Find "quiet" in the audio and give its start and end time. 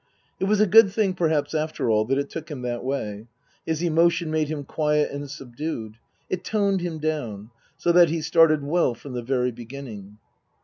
4.63-5.11